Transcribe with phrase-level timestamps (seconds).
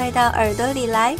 [0.00, 1.14] 快到耳朵里来！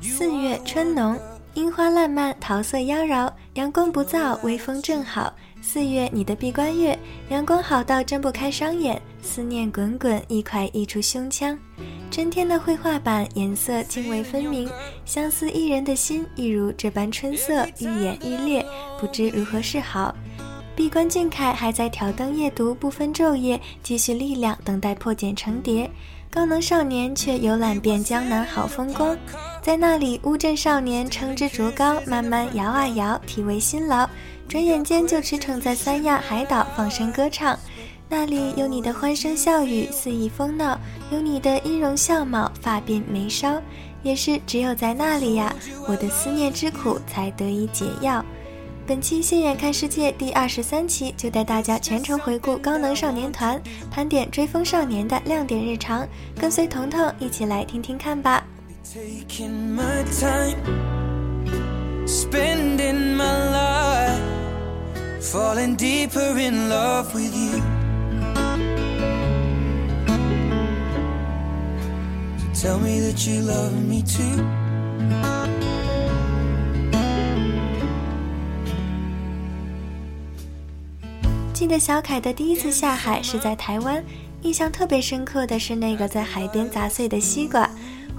[0.00, 1.20] 四月春浓，
[1.76, 5.30] 花烂漫，桃色妖娆，阳光不燥，微风正好。
[5.60, 11.58] 四月，你的闭关月，阳光好到睁不开双眼，思念滚滚，一块溢出胸腔。
[12.10, 14.66] 春天的绘画板，颜色泾渭分明，
[15.04, 18.64] 相思一人的心，亦如这般春色，愈演愈烈，
[18.98, 20.16] 不知如何是好。
[20.74, 25.90] 闭关俊凯还在挑灯夜读，不分昼夜，积蓄力量，等待破茧成蝶。
[26.30, 29.16] 高能少年却游览遍江南好风光，
[29.62, 34.08] 在那里乌镇少年撑支竹篙，慢慢摇啊摇，体味辛劳。
[34.48, 37.58] 转眼间就驰骋在三亚海岛放声歌唱，
[38.08, 40.78] 那里有你的欢声笑语，肆意疯闹，
[41.10, 43.60] 有你的音容笑貌，发鬓眉梢，
[44.02, 45.52] 也是只有在那里呀，
[45.88, 48.24] 我的思念之苦才得以解药。
[48.86, 56.06] 本期《现眼看世界》第二十三期就带大家全程回顾高能少年团，盘点追风少年的亮点日常，
[56.38, 58.44] 跟随彤彤一起来听听看吧。
[72.54, 75.45] tell me that you love me too.
[81.56, 84.04] 记得小凯的第一次下海是在台湾，
[84.42, 87.66] 印象特别深刻的是那个在海边砸碎的西瓜。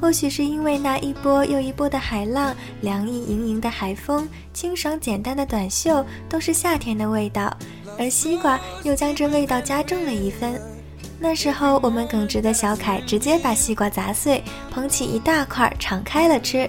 [0.00, 7.54] 或许是因为那一波又一波的海浪，凉意盈盈的海风，清爽简单的短袖，都是夏天的味道，
[7.98, 10.58] 而西瓜又将这味道加重了一分。
[11.20, 16.66] 那时候我们耿直的小凯直接把西瓜砸碎，捧起一大块敞开了吃。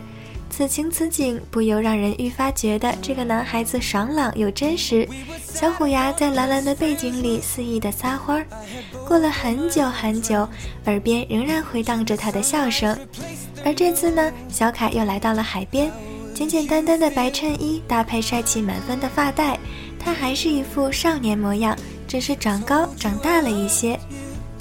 [0.57, 5.07] 此情此景，不由让人愈发觉得这个男孩子爽朗又真实。
[5.39, 8.47] 小虎牙在蓝蓝的背景里肆意的撒欢儿。
[9.07, 10.49] 过了很久很久，
[10.85, 12.97] 耳边仍然回荡着他的笑声。
[13.63, 15.91] 而这次呢，小凯又来到了海边，
[16.33, 19.59] 简简单单的白衬衣搭配帅气满分的发带，
[19.99, 23.99] 他还是一副少年模样，只是长高长大了一些。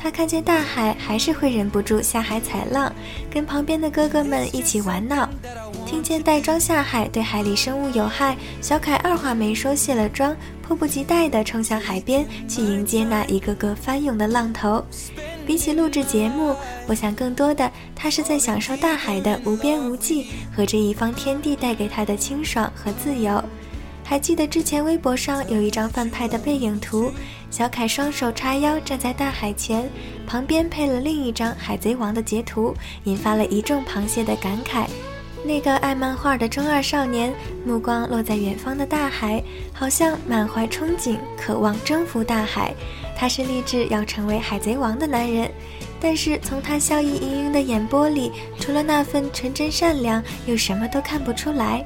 [0.06, 2.92] 他看见大海，还是会忍不住下海踩浪，
[3.28, 5.28] 跟旁边的哥哥们一起玩闹。
[5.84, 14.80] 听见带妆下海对海里生物有害，小凯二话没说卸了妆，迫不及待地冲向海边去迎接那一个个翻涌的浪头。
[15.44, 16.54] 比起录制节目，
[16.86, 23.42] 我想更多的他是在享受大海的无边无际和这一方天地带给他的清爽和自由。
[24.08, 27.10] 还记得之前微博上有一张饭拍的背影图，
[27.50, 29.90] 小凯双手叉腰站在大海前，
[30.28, 32.72] 旁边配了另一张海贼王的截图，
[33.02, 34.86] 引发了一众螃蟹的感慨。
[35.44, 37.34] 那个爱漫画的中二少年，
[37.64, 42.72] 目光落在远方的大海，好像满怀憧憬，渴望征服大海。
[43.16, 45.50] 他是立志要成为海贼王的男人，
[45.98, 48.30] 但是从他笑意盈盈的眼波里，
[48.60, 51.84] 除了那份纯真善良，又什么都看不出来。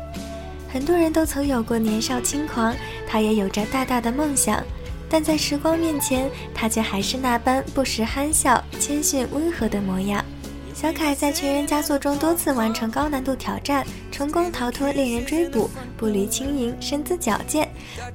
[0.72, 2.74] 很多人都曾有过年少轻狂，
[3.06, 4.62] 他也有着大大的梦想，
[5.08, 10.24] 但在时光面前，他却还是那般不时憨笑、谦逊温和的模样。
[10.72, 17.68] 小凯在全员佳作中多次完成高难度挑战，成功逃脱猎人追捕，步履轻盈，身姿矫健。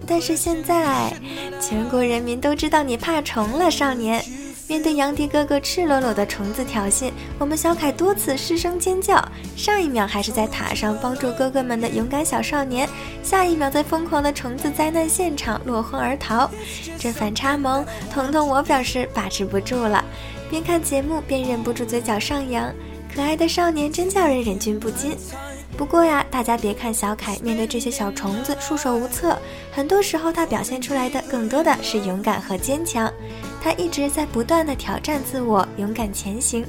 [0.08, 1.14] 但是现在，
[1.60, 4.24] 全国人民都知道你怕虫了，少年。
[4.68, 9.24] 面对杨迪哥哥赤裸裸的虫子挑衅，我们小凯多次失声尖叫。
[9.56, 12.90] 上一秒还是在塔上帮助哥哥们的勇敢小少年，
[13.22, 16.50] 下一秒在疯狂的虫子灾难现场落荒而逃。
[16.98, 20.04] 这反差萌，彤彤我表示把持不住了。
[20.50, 22.74] 边看节目边忍不住嘴角上扬，
[23.14, 25.16] 可爱的少年真叫人忍俊不禁。
[25.78, 29.38] 不过呀，大家别看小凯面对这些小虫子束手无策，
[29.72, 33.12] 很多时候他表现出来的更多的是勇敢和坚强。
[33.66, 36.64] 他一直在不断的挑战自我，勇敢前行。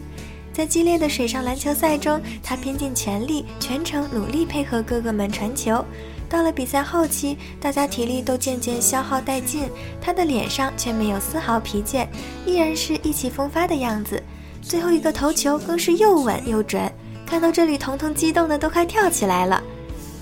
[0.50, 5.84] 在激烈的水上篮球赛中，他拼尽全力，全程努力配合哥哥们传球。
[6.26, 9.68] 到了比赛后期，大家体力都渐渐消耗殆尽，
[10.00, 12.08] 他的脸上却没有丝毫疲倦，
[12.46, 14.22] 依然是意气风发的样子。
[14.62, 16.90] 最后一个投球更是又稳又准，
[17.26, 19.62] 看到这里，彤彤激动的都快跳起来了。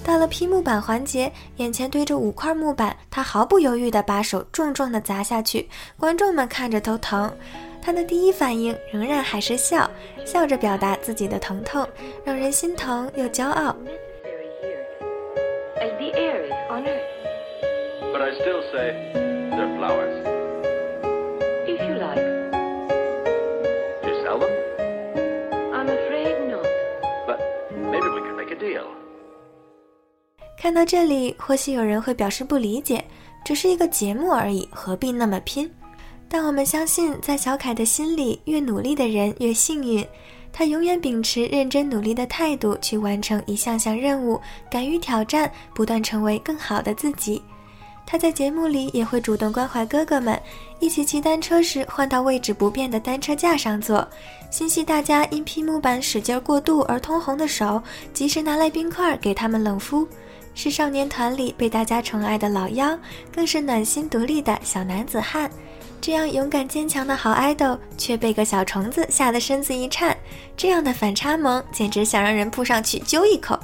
[0.05, 5.67] 到了劈木板环节，眼前堆着五块木板，他毫不犹豫地把手重重地砸下去，
[5.99, 7.35] 观众们看着都疼。
[7.81, 9.91] 他的第一反应仍然还是笑，
[10.25, 11.89] 笑着表达自己的疼痛，
[12.23, 13.75] 让人心疼又骄傲。
[30.65, 33.05] 看到这里，或许有人会表示不理解，
[33.45, 35.71] 只是一个节目而已，何必那么拼？
[36.27, 40.03] 但我们相信，在小凯的心里，越努力的人越幸运。
[40.51, 44.41] 他永远秉持认真努力的态度去完成一项项任务，
[44.71, 47.43] 敢于挑战，不断成为更好的自己。
[48.07, 50.41] 他在节目里也会主动关怀哥哥们，
[50.81, 54.09] 一起骑单车时换到位置不变的单车架上坐，
[54.51, 57.83] 心系大家因劈木板使劲过度而通红的手，
[58.15, 60.09] 及时拿来冰块给他们冷敷。
[60.55, 62.99] 是少年团里被大家宠爱的老幺，
[63.33, 65.51] 更是暖心独立的小男子汉。
[66.01, 70.17] 这样勇敢坚强的好爱豆，却被个小虫子吓得身子一颤。
[70.57, 73.59] 这样的反差萌，简直想让人扑上去揪一口。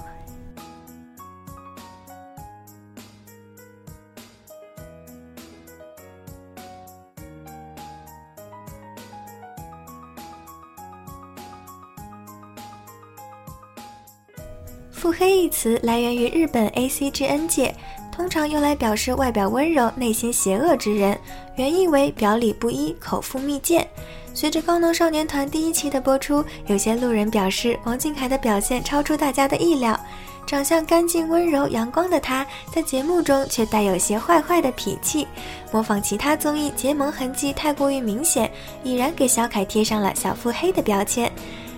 [15.60, 17.74] 词来源于日本 A C G N 界，
[18.10, 21.18] 通常用来表示外表温柔、内心邪恶之人，
[21.56, 23.86] 原意为表里不一、口腹蜜饯。
[24.32, 30.00] 随着《高能少年团》第一期的播出，有些路人表示王俊凯的表现超出大家的意料。
[30.46, 35.28] 长相干净、温柔、阳光的他，在节目中却带有些坏坏的脾气，
[35.70, 38.50] 模仿其他综艺结盟痕迹太过于明显，
[38.82, 41.30] 已然给小凯贴上了小腹黑的标签。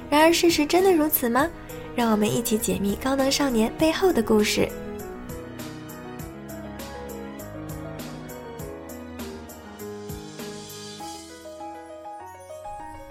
[0.09, 1.49] 然而，事实真的如此吗？
[1.95, 4.69] 让我们一起解密高能少年背后的故事。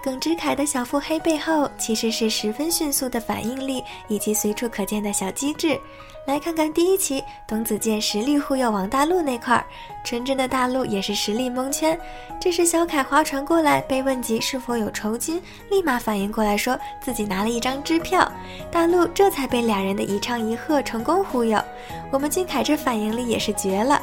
[0.02, 5.78] 耿直凯的小腹黑背后，其实是十分迅速的反应力以及随处可见的小机智。
[6.26, 9.64] 来看看第一期，董子健实力忽悠王大陆那块儿，
[10.04, 11.98] 纯真的大陆也是实力蒙圈。
[12.40, 15.40] 这时小凯划船过来，被问及是否有酬金，
[15.70, 18.30] 立马反应过来，说自己拿了一张支票。
[18.72, 21.60] 大陆这才被俩人的一唱一和成功忽悠。
[22.10, 24.00] 我们俊凯这反应力也是绝了。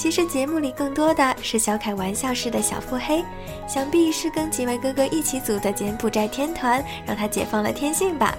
[0.00, 3.22] 其实节目里更多的是小凯玩笑式的小腹黑，
[3.68, 8.34] 想必是跟几位哥哥一起组的柬埔寨天团，让他解放了天性吧。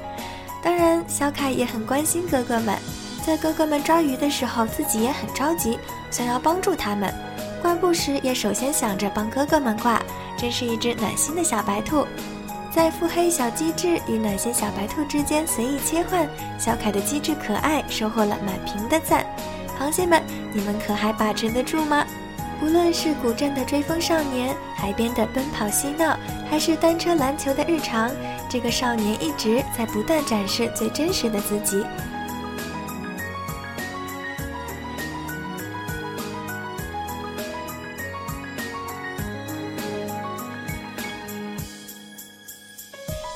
[0.64, 2.76] 当然，小凯也很关心哥哥们，
[3.24, 5.78] 在哥哥们抓鱼的时候，自己也很着急，
[6.10, 7.14] 想要帮助他们。
[7.62, 10.02] 挂布时也首先想着帮哥哥们挂，
[10.36, 12.08] 真是一只暖心的小白兔。
[12.72, 19.24] 在腹黑小机智与暖心小白兔之间随意切换，小凯的机智可爱收获了满屏的赞。
[19.82, 20.22] 螃蟹们，
[20.54, 22.06] 你们可还把持得住吗？
[22.62, 26.16] 无论是古镇的追风少年，海边的奔跑嬉闹，
[26.48, 28.12] 还是单车篮球的日常，
[28.48, 31.84] 这个少年一直在不断展示最真实的自己。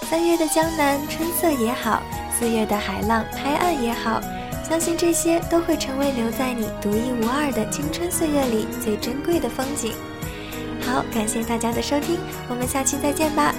[0.08, 2.04] 三月的江南春色也好，
[2.38, 4.22] 四月的海浪拍岸也好。
[4.68, 9.94] 相信这些都会成为留在你独一无二的青春岁月里最珍贵的风景。
[10.82, 12.18] 好，感谢大家的收听，
[12.50, 13.54] 我们下期再见吧。